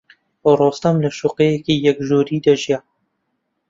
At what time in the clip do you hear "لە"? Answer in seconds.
1.03-1.09